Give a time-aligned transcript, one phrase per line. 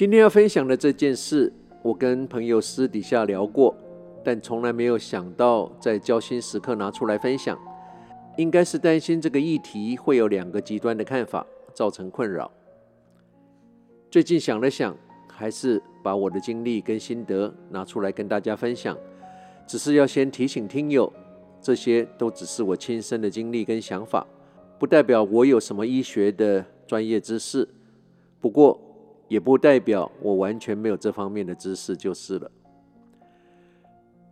[0.00, 3.76] 今天要分享的这件事，我跟朋友私底下聊过，
[4.24, 7.58] 但从来没有想到在交心时刻拿出来分享。
[8.38, 12.50] 应该是担心这个议题会有两个极端的看法，造成困扰。
[14.10, 14.96] 最近想了想，
[15.28, 18.96] 还是把我的经历跟心得拿出来跟大家分享。
[19.66, 21.12] 只是要先提醒听友，
[21.60, 24.26] 这些都只是我亲身的经历跟想法，
[24.78, 27.68] 不代表我有什么医学的专业知识。
[28.40, 28.80] 不过，
[29.30, 32.50] 也不代表我完全没有这方面的知识就是了。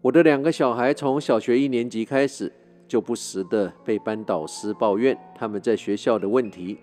[0.00, 2.50] 我的两个小孩从小学一年级开始，
[2.88, 6.78] 就不时的被班导师抱怨他们在学校的问题，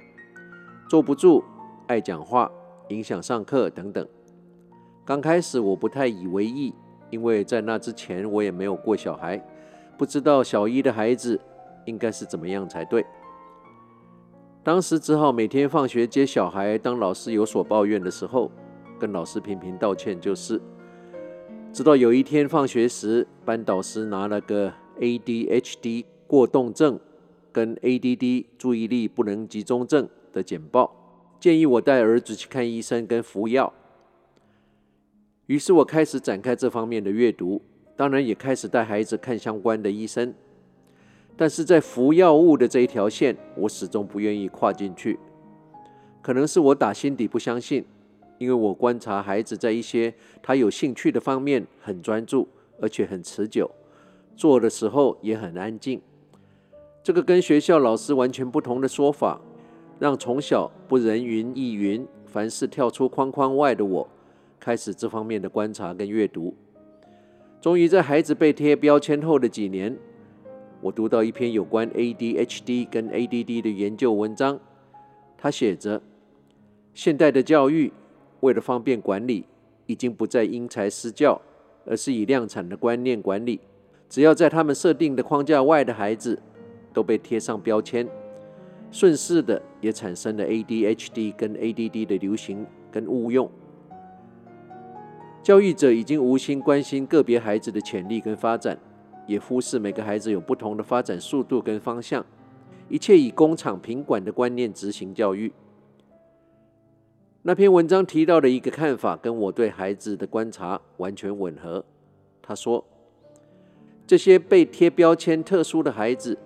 [0.88, 1.44] 坐不住、
[1.88, 2.52] 爱讲话、
[2.90, 4.08] 影响上课等等。
[5.04, 6.72] 刚开始我不太以为意，
[7.10, 9.44] 因为在那之前我也没有过小孩，
[9.98, 11.40] 不知道小一的孩子
[11.86, 13.04] 应该是怎么样才对。
[14.64, 18.50] 当时只好每天放学接小孩，当老师有所抱怨的时候，
[18.98, 20.62] 跟老师频频道歉就是。
[21.74, 24.72] 直到有一天放学时，班导师拿了个
[25.02, 26.98] ADHD 过动症
[27.52, 30.96] 跟 ADD 注意力不能集中症的简报，
[31.42, 33.74] 建议我带儿子去看医生跟服药。
[35.48, 37.62] 于是我开始展开这方面的阅读，
[37.98, 40.34] 当然也开始带孩子看相关的医生。
[41.36, 45.18] 但是在服药物的这一条线，我始终不愿意跨进去。
[46.22, 47.84] 可能是我打心底不相信，
[48.38, 52.48] 因为我观察孩子在一些他有兴趣的方面很专注，
[52.80, 53.70] 而且很持久，
[54.36, 56.00] 做的时候也很安静。
[57.02, 59.42] 这个跟学校老师完全不同的说法，
[60.00, 64.08] 让从小不人云亦云、凡事跳出框框外的我，
[64.60, 66.56] 开始这方面的观察跟阅读。
[67.60, 69.98] 终于在孩子被贴标签后的几年。
[70.84, 74.60] 我读到一篇有关 ADHD 跟 ADD 的研究文章，
[75.38, 76.02] 他写着：
[76.94, 77.94] 现代的教育
[78.42, 79.46] 为了方便管理，
[79.86, 81.42] 已经不再因材施教，
[81.86, 83.62] 而是以量产的观念管理。
[84.10, 86.38] 只要在他们设定的框架外的孩子，
[86.92, 88.06] 都被贴上标签，
[88.92, 93.50] 顺势的也产生了 ADHD 跟 ADD 的流行跟误用。
[95.42, 98.78] 教育者已经无心关心个别孩子的潜力跟发展。
[99.26, 102.26] 也忽视每个孩子有不同的发展速度跟方向，
[102.90, 105.52] 一切以工厂品管的观念执行教育。
[107.42, 111.84] 那篇文章提到的一个看法，跟我对孩子的观察完全吻合。
[112.42, 112.86] 他说，
[114.08, 116.38] 这些被贴标签特殊的孩子，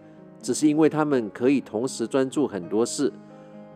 [0.41, 3.11] 只是因为他们可以同时专注很多事，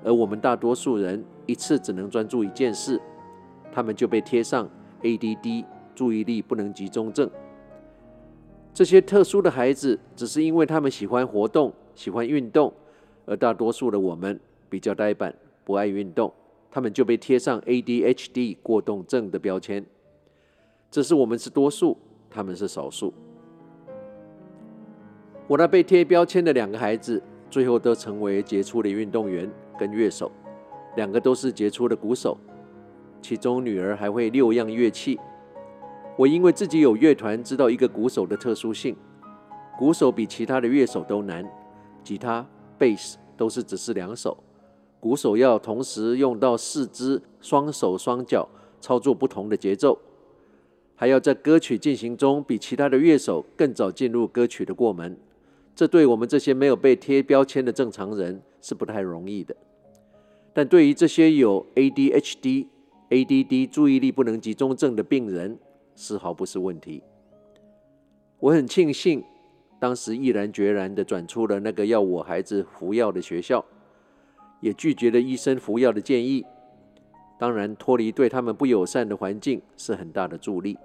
[0.04, 3.00] 而我们大多数人一次只能专注一件事，
[3.72, 4.70] 他们就被贴上
[5.02, 7.30] ADD 注意力不能集中症。
[8.74, 12.74] 这些特殊的孩子，只是因为他们喜欢活动、喜欢运动，
[13.26, 14.40] 而大多数的我们
[14.70, 16.34] 比较呆板，不爱运动，
[16.72, 19.86] 他们就被贴上 ADHD 过动症的标签。
[20.90, 21.98] 这是我们是多数，
[22.30, 23.14] 他们是少数。
[25.48, 30.32] 我那被贴标签的两个孩子，最后都成为杰出的运动员跟乐手，
[30.96, 32.38] 两个都是杰出的鼓手，
[33.22, 35.20] 其中女儿还会六样乐器。
[36.22, 38.96] 我因为自己有乐团，知道一个鼓手的特殊性。
[39.76, 41.44] 鼓手比其他的乐手都难，
[42.04, 44.38] 吉他、贝斯都是只是两手，
[45.00, 48.48] 鼓手要同时用到四肢、双手双脚
[48.80, 49.98] 操作不同的节奏，
[50.96, 55.18] 还要在歌曲进行中比其他的乐手更早进入歌曲的过门。
[55.76, 59.56] 这对我们这些没有被贴标签的正常人是不太容易的，
[60.54, 62.68] 但对于这些有 ADHD、
[63.10, 65.58] ADD 注意力不能集中症的病人，
[66.02, 67.04] 丝毫不是问题。
[68.40, 69.24] 我很庆幸，
[69.80, 73.64] 当时毅然决然地转出了那个要我孩子服药的学校，
[74.62, 76.44] 也拒绝了医生服药的建议。
[77.38, 80.76] 当然，脱离对他们不友善的环境是很大的助力。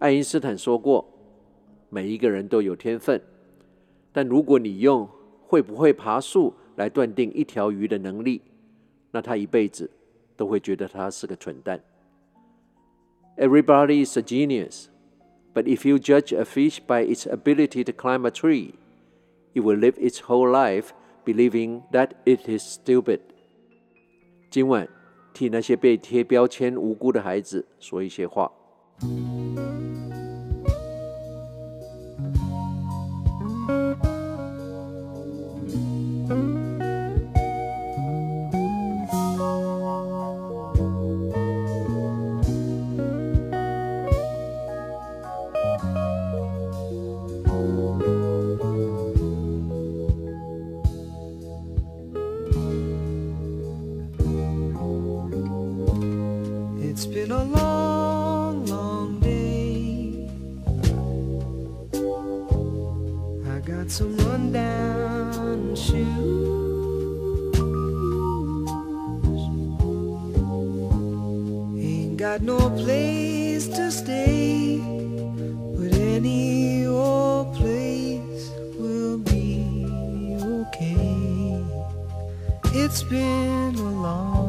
[0.00, 1.06] 爱因斯坦说过
[1.88, 3.18] ：“每一个人都有天分，
[4.12, 5.08] 但如果你用
[5.46, 8.42] 会不会爬树来断定一条鱼的能力，
[9.10, 9.90] 那他一辈子
[10.36, 11.80] 都会觉得他是个蠢蛋。”
[13.37, 14.89] Everybody is a genius,
[15.53, 18.75] but if you judge a fish by its ability to climb a tree,
[19.53, 20.93] it will live its whole life
[21.25, 23.19] believing that it is stupid.
[24.49, 24.87] 今晚
[25.33, 28.51] 替那些被贴标签无辜的孩子说一些话。
[57.04, 60.26] It's been a long, long day.
[63.46, 65.98] I got some rundown shoes.
[71.76, 74.78] Ain't got no place to stay,
[75.76, 78.48] but any old place
[78.78, 79.62] will be
[80.62, 81.62] okay.
[82.72, 84.43] It's been a long,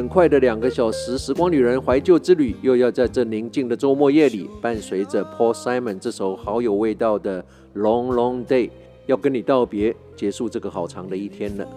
[0.00, 7.44] 很快的两个小时，时光旅人怀旧之旅又要在这宁静的周末夜里，伴随着 Paul Simon 这首好有味道的
[7.74, 8.70] Long Long Day，
[9.04, 11.68] 要跟你道别，结束这个好长的一天了。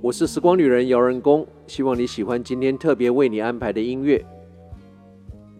[0.00, 4.24] 我是时光旅人姚仁恭，希望你喜欢今天特别为你安排的音乐。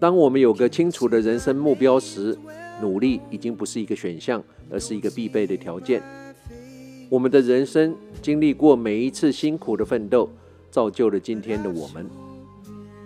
[0.00, 2.34] 当我们有个清楚的人生目标时，
[2.80, 6.02] 努力已经不是一个选项，而是一个必备的条件。
[7.10, 10.26] 我们的人生经历过每一次辛苦的奋斗，
[10.74, 12.04] 造就了今天的我们。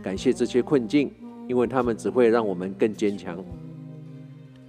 [0.03, 1.13] 感谢这些困境，
[1.47, 3.45] 因为他们只会让我们更坚强。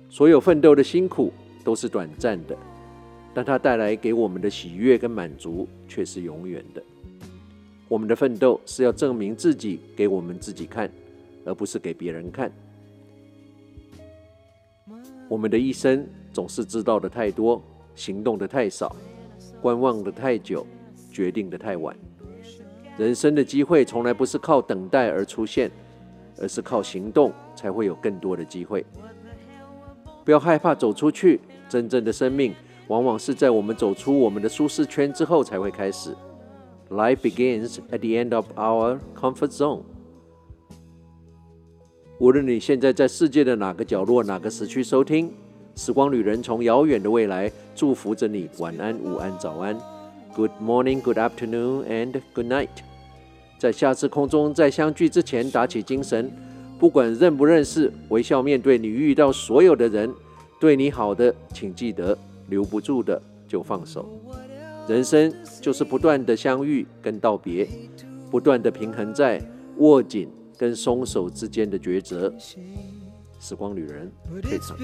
[0.09, 1.31] 所有奋斗的辛苦
[1.63, 2.57] 都是短暂的，
[3.33, 6.83] 但它带来给我们的喜悦跟满足却是永远的。
[7.87, 10.91] 我们的奋斗是要证明自己给我们自己看，
[11.45, 12.51] 而不是给别人看。
[15.29, 17.63] 我们的一生总是知道的太多，
[17.95, 18.93] 行动的太少，
[19.61, 20.67] 观望的太久，
[21.13, 21.95] 决定的太晚。
[22.99, 25.71] 人生的机会从来不是靠等待而出现，
[26.37, 28.85] 而是靠行动才会有更多的机会。
[30.25, 32.53] 不要害怕走出去，真正的生命
[32.89, 36.13] 往往是在我们走出我们的舒适圈之后才会开始。
[36.89, 39.83] Life begins at the end of our comfort zone。
[42.19, 45.33] 无论你现在在世界的哪个角落、哪个时区收听，
[45.73, 48.49] 时光旅人从遥远的未来祝福着你。
[48.57, 49.73] 晚安、午安、早安
[50.35, 52.88] ，Good morning, Good afternoon, and Good night。
[53.59, 56.31] 在下次空中再相聚之前，打起精神，
[56.79, 60.09] 不管认不认识，微笑面对你遇到所有的人。
[60.61, 62.17] 对你好的，请记得；
[62.47, 64.09] 留不住的，就放手。
[64.87, 67.67] 人生就是不断的相遇跟道别，
[68.31, 69.41] 不断的平衡在
[69.77, 72.33] 握紧跟松手之间的抉择。
[73.39, 74.11] 时光旅人
[74.41, 74.77] 退场。